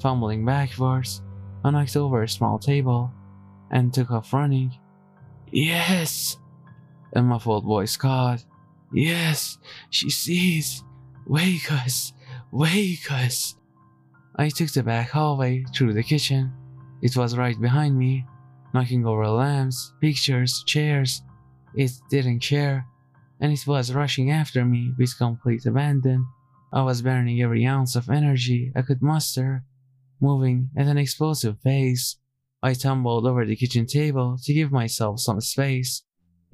fumbling 0.00 0.44
backwards. 0.44 1.22
I 1.64 1.70
knocked 1.70 1.96
over 1.96 2.22
a 2.22 2.28
small 2.28 2.58
table 2.58 3.12
and 3.70 3.92
took 3.92 4.10
off 4.10 4.32
running. 4.32 4.76
Yes! 5.50 6.36
A 7.14 7.22
muffled 7.22 7.64
voice 7.64 7.96
called. 7.96 8.44
Yes, 8.92 9.58
she 9.90 10.10
sees. 10.10 10.82
Wake 11.26 11.70
us! 11.70 12.12
Wake 12.50 13.10
us! 13.10 13.56
I 14.36 14.48
took 14.48 14.70
the 14.72 14.82
back 14.82 15.10
hallway 15.10 15.64
through 15.74 15.92
the 15.92 16.02
kitchen. 16.02 16.52
It 17.02 17.16
was 17.16 17.36
right 17.36 17.60
behind 17.60 17.98
me, 17.98 18.26
knocking 18.74 19.06
over 19.06 19.28
lamps, 19.28 19.92
pictures, 20.00 20.64
chairs. 20.66 21.22
It 21.74 21.92
didn't 22.10 22.40
care, 22.40 22.86
and 23.40 23.52
it 23.52 23.66
was 23.66 23.94
rushing 23.94 24.30
after 24.30 24.64
me 24.64 24.94
with 24.98 25.16
complete 25.18 25.66
abandon. 25.66 26.26
I 26.72 26.82
was 26.82 27.02
burning 27.02 27.42
every 27.42 27.66
ounce 27.66 27.96
of 27.96 28.08
energy 28.08 28.72
I 28.74 28.82
could 28.82 29.02
muster, 29.02 29.64
moving 30.22 30.70
at 30.76 30.86
an 30.86 30.96
explosive 30.96 31.60
pace. 31.62 32.16
I 32.62 32.74
tumbled 32.74 33.26
over 33.26 33.44
the 33.44 33.56
kitchen 33.56 33.86
table 33.86 34.38
to 34.44 34.54
give 34.54 34.70
myself 34.70 35.18
some 35.18 35.40
space, 35.40 36.04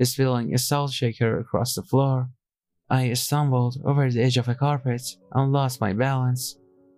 spilling 0.03 0.55
a 0.55 0.59
salt 0.59 0.91
shaker 0.91 1.39
across 1.39 1.75
the 1.75 1.83
floor. 1.83 2.31
I 2.89 3.13
stumbled 3.13 3.77
over 3.85 4.11
the 4.11 4.23
edge 4.23 4.39
of 4.39 4.49
a 4.49 4.55
carpet 4.55 5.03
and 5.33 5.53
lost 5.53 5.83
my 5.83 5.93
balance, 5.93 6.57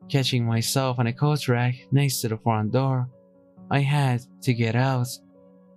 catching 0.09 0.47
myself 0.47 1.01
on 1.01 1.09
a 1.09 1.13
coat 1.13 1.49
rack 1.49 1.75
next 1.91 2.21
to 2.21 2.29
the 2.29 2.39
front 2.39 2.73
door. 2.73 3.11
I 3.69 3.81
had 3.81 4.23
to 4.43 4.55
get 4.55 4.77
out. 4.77 5.09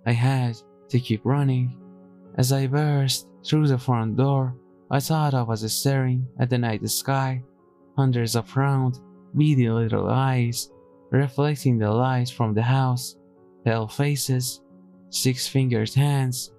I 0.06 0.12
had 0.12 0.56
to 0.90 1.00
keep 1.00 1.22
running. 1.24 1.76
As 2.38 2.52
I 2.52 2.68
burst 2.68 3.26
through 3.44 3.66
the 3.66 3.78
front 3.78 4.16
door, 4.16 4.56
I 4.90 5.00
thought 5.00 5.34
I 5.34 5.42
was 5.42 5.60
staring 5.72 6.28
at 6.38 6.50
the 6.50 6.58
night 6.58 6.88
sky, 6.88 7.42
hundreds 7.96 8.36
of 8.36 8.56
round, 8.56 9.00
beady 9.36 9.68
little 9.68 10.08
eyes 10.08 10.70
reflecting 11.18 11.78
the 11.78 11.90
light 11.90 12.30
from 12.30 12.54
the 12.54 12.62
house, 12.62 13.16
pale 13.64 13.88
faces, 13.88 14.60
six 15.10 15.46
fingered 15.46 15.92
hands, 15.94 16.52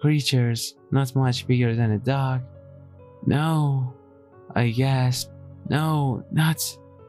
creatures 0.00 0.74
not 0.90 1.14
much 1.14 1.46
bigger 1.46 1.74
than 1.74 1.92
a 1.92 1.98
dog, 1.98 2.42
no, 3.26 3.94
I 4.54 4.70
gasped. 4.70 5.32
No, 5.68 6.24
not. 6.32 6.60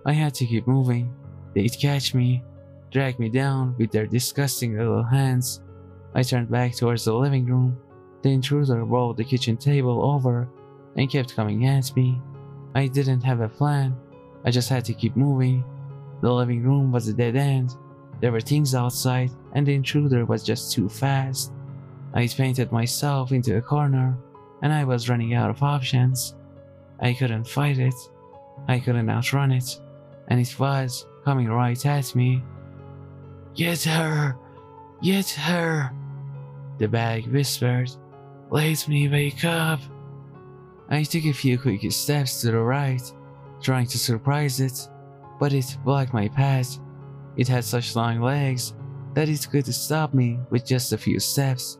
I 0.06 0.12
had 0.14 0.34
to 0.36 0.46
keep 0.46 0.68
moving. 0.68 1.14
They'd 1.56 1.80
catch 1.80 2.14
me, 2.14 2.44
drag 2.92 3.18
me 3.18 3.30
down 3.30 3.76
with 3.78 3.92
their 3.92 4.06
disgusting 4.06 4.78
little 4.78 5.04
hands. 5.04 5.62
I 6.14 6.24
turned 6.24 6.52
back 6.52 6.76
towards 6.76 7.06
the 7.06 7.14
living 7.14 7.46
room. 7.46 7.78
The 8.22 8.30
intruder 8.30 8.84
rolled 8.84 9.18
the 9.18 9.24
kitchen 9.24 9.58
table 9.58 10.04
over 10.04 10.50
and 10.96 11.10
kept 11.10 11.36
coming 11.36 11.66
at 11.66 11.96
me. 11.96 12.22
I 12.76 12.88
didn't 12.88 13.22
have 13.22 13.42
a 13.42 13.50
plan. 13.50 13.96
I 14.46 14.52
just 14.52 14.70
had 14.70 14.86
to 14.86 14.94
keep 14.94 15.16
moving. 15.16 15.64
The 16.22 16.32
living 16.32 16.64
room 16.64 16.92
was 16.92 17.08
a 17.08 17.14
dead 17.14 17.36
end. 17.36 17.76
There 18.20 18.32
were 18.32 18.42
things 18.42 18.76
outside, 18.76 19.32
and 19.54 19.66
the 19.66 19.74
intruder 19.74 20.26
was 20.26 20.44
just 20.44 20.72
too 20.72 20.88
fast. 20.88 21.52
I 22.14 22.28
painted 22.28 22.72
myself 22.72 23.32
into 23.32 23.58
a 23.58 23.62
corner 23.62 24.18
and 24.62 24.72
I 24.72 24.84
was 24.84 25.10
running 25.10 25.34
out 25.34 25.50
of 25.50 25.64
options. 25.64 26.36
I 27.00 27.14
couldn't 27.14 27.48
fight 27.48 27.80
it, 27.80 27.96
I 28.68 28.80
couldn't 28.80 29.10
outrun 29.10 29.52
it, 29.52 29.80
and 30.28 30.40
it 30.40 30.60
was 30.60 31.06
coming 31.26 31.48
right 31.48 31.84
at 31.86 32.16
me. 32.16 32.44
Get 33.56 33.84
her! 33.84 34.38
Get 35.02 35.30
her! 35.32 35.92
The 36.78 36.88
bag 36.88 37.28
whispered. 37.28 37.92
Let 38.50 38.88
me 38.88 39.08
wake 39.08 39.44
up. 39.46 39.80
I 40.90 41.04
took 41.04 41.26
a 41.26 41.34
few 41.34 41.58
quick 41.58 41.90
steps 41.92 42.42
to 42.42 42.52
the 42.52 42.60
right, 42.60 43.02
trying 43.62 43.88
to 43.88 43.98
surprise 43.98 44.60
it, 44.60 44.88
but 45.42 45.54
it 45.54 45.76
blocked 45.84 46.14
my 46.14 46.28
path. 46.28 46.78
It 47.36 47.48
had 47.48 47.64
such 47.64 47.96
long 47.96 48.22
legs 48.22 48.76
that 49.16 49.28
it 49.28 49.48
could 49.50 49.66
stop 49.74 50.14
me 50.14 50.38
with 50.52 50.68
just 50.68 50.94
a 50.94 50.98
few 51.00 51.20
steps. 51.20 51.80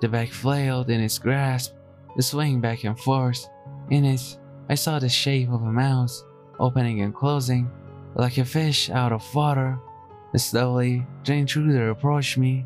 The 0.00 0.08
bag 0.08 0.30
flailed 0.30 0.90
in 0.90 1.00
its 1.00 1.18
grasp, 1.18 1.74
swaying 2.20 2.60
back 2.60 2.84
and 2.84 2.96
forth. 2.96 3.48
In 3.90 4.04
it, 4.04 4.38
I 4.68 4.76
saw 4.76 5.00
the 5.00 5.08
shape 5.08 5.50
of 5.50 5.62
a 5.62 5.72
mouth, 5.72 6.14
opening 6.60 7.00
and 7.00 7.12
closing, 7.12 7.68
like 8.14 8.38
a 8.38 8.44
fish 8.44 8.90
out 8.90 9.10
of 9.10 9.34
water. 9.34 9.76
Slowly, 10.36 11.04
the 11.24 11.32
intruder 11.34 11.90
approached 11.90 12.38
me. 12.38 12.64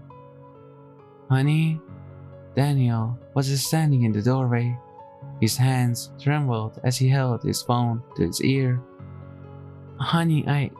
Honey? 1.31 1.81
Daniel 2.55 3.19
was 3.33 3.49
standing 3.65 4.03
in 4.03 4.13
the 4.13 4.21
doorway. 4.21 4.79
His 5.41 5.57
hands 5.57 6.11
trembled 6.21 6.81
as 6.85 6.99
he 6.99 7.09
held 7.09 7.43
his 7.43 7.63
phone 7.63 8.03
to 8.17 8.27
his 8.27 8.43
ear. 8.43 8.83
Honey, 9.99 10.47
I. 10.47 10.71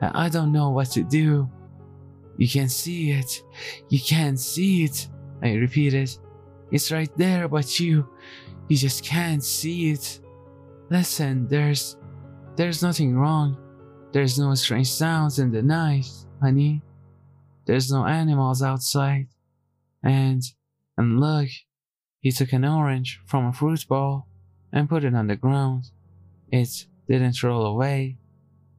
I 0.00 0.28
don't 0.28 0.52
know 0.52 0.70
what 0.70 0.90
to 0.92 1.02
do. 1.02 1.50
You 2.36 2.48
can 2.48 2.68
see 2.68 3.10
it. 3.10 3.42
You 3.88 3.98
can 4.00 4.36
see 4.36 4.84
it, 4.84 5.08
I 5.42 5.54
repeated. 5.54 6.16
It's 6.70 6.92
right 6.92 7.10
there, 7.16 7.48
but 7.48 7.80
you. 7.80 8.08
You 8.68 8.76
just 8.76 9.02
can't 9.04 9.42
see 9.42 9.90
it. 9.90 10.20
Listen, 10.90 11.48
there's. 11.48 11.96
There's 12.56 12.82
nothing 12.82 13.16
wrong. 13.16 13.56
There's 14.12 14.38
no 14.38 14.54
strange 14.54 14.90
sounds 14.90 15.38
in 15.38 15.50
the 15.50 15.62
night, 15.62 16.08
honey. 16.40 16.82
There's 17.66 17.90
no 17.90 18.06
animals 18.06 18.62
outside. 18.62 19.28
And. 20.02 20.42
And 20.96 21.20
look, 21.20 21.48
he 22.20 22.32
took 22.32 22.52
an 22.52 22.64
orange 22.64 23.20
from 23.26 23.46
a 23.46 23.52
fruit 23.52 23.86
bowl 23.88 24.26
and 24.72 24.88
put 24.88 25.04
it 25.04 25.14
on 25.14 25.28
the 25.28 25.36
ground. 25.36 25.84
It 26.50 26.86
didn't 27.08 27.42
roll 27.42 27.66
away. 27.66 28.18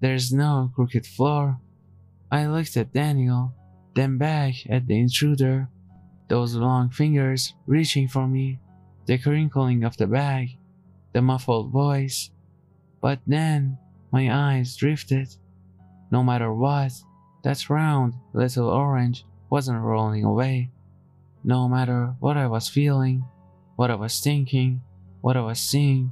There's 0.01 0.31
no 0.31 0.71
crooked 0.73 1.05
floor. 1.05 1.59
I 2.31 2.47
looked 2.47 2.77
at 2.77 2.93
Daniel, 2.93 3.53
then 3.95 4.17
back 4.17 4.55
at 4.69 4.87
the 4.87 4.99
intruder 4.99 5.67
those 6.29 6.55
long 6.55 6.89
fingers 6.89 7.55
reaching 7.65 8.07
for 8.07 8.27
me, 8.27 8.59
the 9.07 9.17
crinkling 9.17 9.83
of 9.83 9.97
the 9.97 10.07
bag, 10.07 10.57
the 11.11 11.21
muffled 11.21 11.71
voice. 11.71 12.29
But 13.01 13.19
then 13.25 13.77
my 14.11 14.31
eyes 14.31 14.75
drifted. 14.75 15.27
No 16.11 16.23
matter 16.23 16.53
what, 16.53 16.91
that 17.43 17.69
round 17.69 18.13
little 18.33 18.69
orange 18.69 19.25
wasn't 19.49 19.81
rolling 19.81 20.23
away. 20.23 20.71
No 21.43 21.67
matter 21.67 22.13
what 22.19 22.37
I 22.37 22.47
was 22.47 22.69
feeling, 22.69 23.25
what 23.75 23.89
I 23.89 23.95
was 23.95 24.19
thinking, 24.19 24.81
what 25.21 25.35
I 25.35 25.41
was 25.41 25.59
seeing, 25.59 26.11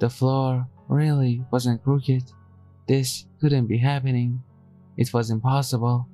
the 0.00 0.08
floor 0.08 0.66
really 0.88 1.44
wasn't 1.50 1.82
crooked. 1.82 2.24
This 2.92 3.24
couldn't 3.40 3.68
be 3.68 3.78
happening. 3.78 4.42
It 4.98 5.14
was 5.14 5.30
impossible. 5.30 6.06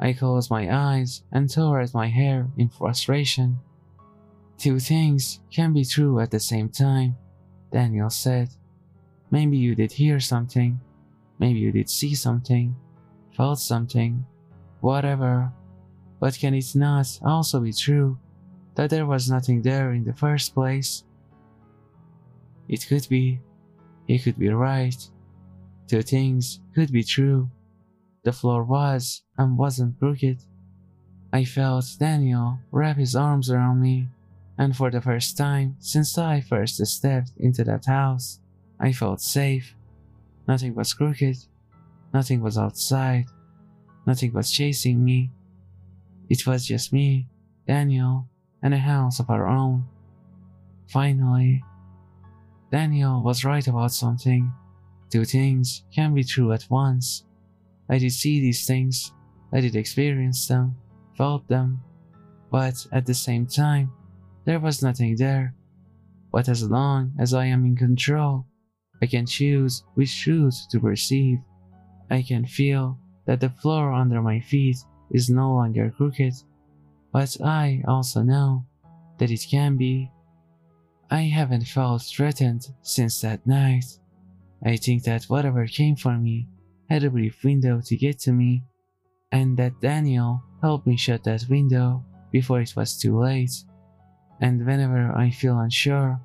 I 0.00 0.14
closed 0.14 0.50
my 0.50 0.74
eyes 0.74 1.22
and 1.30 1.50
tore 1.50 1.80
at 1.80 1.92
my 1.92 2.06
hair 2.06 2.48
in 2.56 2.70
frustration. 2.70 3.58
Two 4.56 4.78
things 4.78 5.40
can 5.50 5.74
be 5.74 5.84
true 5.84 6.20
at 6.20 6.30
the 6.30 6.40
same 6.40 6.70
time, 6.70 7.16
Daniel 7.70 8.08
said. 8.08 8.48
Maybe 9.30 9.58
you 9.58 9.74
did 9.74 9.92
hear 9.92 10.18
something. 10.18 10.80
Maybe 11.38 11.58
you 11.58 11.70
did 11.72 11.90
see 11.90 12.14
something, 12.14 12.74
felt 13.36 13.58
something, 13.58 14.24
whatever. 14.80 15.52
But 16.20 16.38
can 16.38 16.54
it 16.54 16.74
not 16.74 17.20
also 17.22 17.60
be 17.60 17.74
true 17.74 18.18
that 18.76 18.88
there 18.88 19.04
was 19.04 19.28
nothing 19.28 19.60
there 19.60 19.92
in 19.92 20.04
the 20.04 20.14
first 20.14 20.54
place? 20.54 21.04
It 22.66 22.88
could 22.88 23.06
be. 23.10 23.40
He 24.06 24.18
could 24.18 24.38
be 24.38 24.48
right. 24.48 24.96
Two 25.86 26.02
things 26.02 26.60
could 26.74 26.90
be 26.92 27.04
true. 27.04 27.50
the 28.24 28.32
floor 28.32 28.64
was 28.64 29.22
and 29.36 29.58
wasn't 29.58 29.98
crooked. 29.98 30.38
I 31.32 31.44
felt 31.44 31.84
Daniel 31.98 32.58
wrap 32.70 32.96
his 32.96 33.14
arms 33.14 33.50
around 33.50 33.80
me, 33.82 34.08
and 34.56 34.74
for 34.74 34.90
the 34.90 35.00
first 35.02 35.36
time 35.36 35.76
since 35.78 36.16
I 36.16 36.40
first 36.40 36.84
stepped 36.86 37.32
into 37.36 37.64
that 37.64 37.84
house, 37.84 38.40
I 38.80 38.92
felt 38.92 39.20
safe. 39.20 39.74
Nothing 40.48 40.74
was 40.74 40.94
crooked, 40.94 41.36
nothing 42.12 42.40
was 42.40 42.56
outside, 42.56 43.26
nothing 44.06 44.32
was 44.32 44.50
chasing 44.50 45.04
me. 45.04 45.30
It 46.30 46.46
was 46.46 46.64
just 46.66 46.92
me, 46.92 47.28
Daniel, 47.66 48.26
and 48.62 48.72
a 48.72 48.78
house 48.78 49.20
of 49.20 49.28
our 49.28 49.46
own. 49.46 49.84
Finally, 50.88 51.62
Daniel 52.70 53.22
was 53.22 53.44
right 53.44 53.66
about 53.66 53.92
something. 53.92 54.52
Two 55.14 55.24
things 55.24 55.84
can 55.94 56.12
be 56.12 56.24
true 56.24 56.50
at 56.50 56.66
once. 56.68 57.22
I 57.88 57.98
did 57.98 58.10
see 58.10 58.40
these 58.40 58.66
things, 58.66 59.12
I 59.52 59.60
did 59.60 59.76
experience 59.76 60.48
them, 60.48 60.74
felt 61.16 61.46
them, 61.46 61.80
but 62.50 62.84
at 62.90 63.06
the 63.06 63.14
same 63.14 63.46
time, 63.46 63.92
there 64.44 64.58
was 64.58 64.82
nothing 64.82 65.14
there. 65.14 65.54
But 66.32 66.48
as 66.48 66.68
long 66.68 67.12
as 67.20 67.32
I 67.32 67.44
am 67.44 67.64
in 67.64 67.76
control, 67.76 68.46
I 69.00 69.06
can 69.06 69.24
choose 69.24 69.84
which 69.94 70.20
truth 70.20 70.66
to 70.72 70.80
perceive. 70.80 71.38
I 72.10 72.20
can 72.22 72.44
feel 72.44 72.98
that 73.26 73.38
the 73.38 73.50
floor 73.50 73.92
under 73.92 74.20
my 74.20 74.40
feet 74.40 74.78
is 75.12 75.30
no 75.30 75.54
longer 75.54 75.94
crooked, 75.96 76.34
but 77.12 77.40
I 77.40 77.84
also 77.86 78.22
know 78.22 78.66
that 79.18 79.30
it 79.30 79.46
can 79.48 79.76
be. 79.76 80.10
I 81.08 81.20
haven't 81.20 81.68
felt 81.68 82.02
threatened 82.02 82.66
since 82.82 83.20
that 83.20 83.46
night. 83.46 83.84
I 84.64 84.76
think 84.76 85.04
that 85.04 85.24
whatever 85.24 85.66
came 85.66 85.96
for 85.96 86.16
me 86.16 86.48
had 86.88 87.04
a 87.04 87.10
brief 87.10 87.44
window 87.44 87.80
to 87.84 87.96
get 87.96 88.18
to 88.20 88.32
me, 88.32 88.64
and 89.30 89.56
that 89.58 89.80
Daniel 89.80 90.42
helped 90.62 90.86
me 90.86 90.96
shut 90.96 91.24
that 91.24 91.44
window 91.48 92.04
before 92.30 92.60
it 92.60 92.74
was 92.76 92.98
too 92.98 93.18
late. 93.18 93.52
And 94.40 94.64
whenever 94.64 95.12
I 95.12 95.30
feel 95.30 95.58
unsure, 95.58 96.20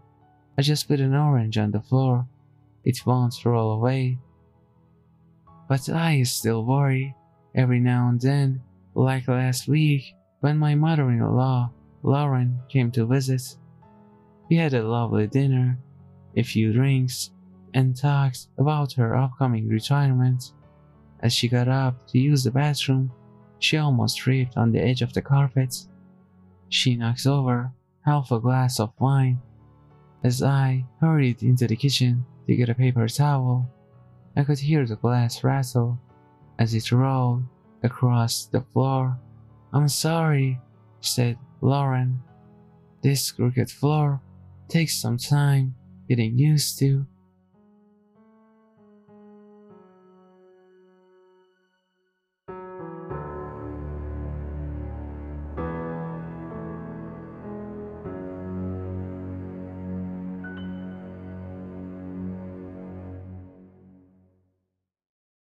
I 0.57 0.61
just 0.61 0.87
put 0.87 0.99
an 0.99 1.15
orange 1.15 1.57
on 1.57 1.71
the 1.71 1.81
floor. 1.81 2.27
It 2.83 3.05
won't 3.05 3.45
roll 3.45 3.73
away. 3.73 4.19
But 5.67 5.87
I 5.89 6.23
still 6.23 6.65
worry 6.65 7.15
every 7.55 7.79
now 7.79 8.09
and 8.09 8.19
then, 8.19 8.61
like 8.95 9.27
last 9.27 9.67
week 9.67 10.13
when 10.39 10.57
my 10.57 10.75
mother 10.75 11.09
in 11.09 11.19
law, 11.19 11.71
Lauren, 12.03 12.59
came 12.69 12.91
to 12.91 13.05
visit. 13.05 13.55
We 14.49 14.55
had 14.55 14.73
a 14.73 14.87
lovely 14.87 15.27
dinner, 15.27 15.77
a 16.35 16.43
few 16.43 16.73
drinks, 16.73 17.31
and 17.73 17.95
talked 17.95 18.47
about 18.57 18.93
her 18.93 19.15
upcoming 19.15 19.67
retirement. 19.67 20.51
As 21.21 21.33
she 21.33 21.47
got 21.47 21.67
up 21.67 22.07
to 22.07 22.19
use 22.19 22.43
the 22.43 22.51
bathroom, 22.51 23.11
she 23.59 23.77
almost 23.77 24.17
tripped 24.17 24.57
on 24.57 24.71
the 24.71 24.81
edge 24.81 25.01
of 25.01 25.13
the 25.13 25.21
carpet. 25.21 25.75
She 26.69 26.95
knocked 26.95 27.25
over 27.25 27.71
half 28.05 28.31
a 28.31 28.39
glass 28.39 28.79
of 28.79 28.93
wine. 28.99 29.41
As 30.23 30.41
I 30.41 30.85
hurried 30.99 31.43
into 31.43 31.67
the 31.67 31.75
kitchen 31.75 32.25
to 32.47 32.55
get 32.55 32.69
a 32.69 32.75
paper 32.75 33.07
towel, 33.07 33.69
I 34.35 34.43
could 34.43 34.59
hear 34.59 34.85
the 34.85 34.95
glass 34.95 35.43
rattle 35.43 35.99
as 36.57 36.73
it 36.73 36.91
rolled 36.91 37.43
across 37.83 38.45
the 38.45 38.61
floor. 38.61 39.17
I'm 39.73 39.87
sorry, 39.87 40.59
said 41.01 41.37
Lauren. 41.61 42.19
This 43.01 43.31
crooked 43.31 43.71
floor 43.71 44.21
takes 44.67 45.01
some 45.01 45.17
time 45.17 45.75
getting 46.07 46.37
used 46.37 46.79
to. 46.79 47.05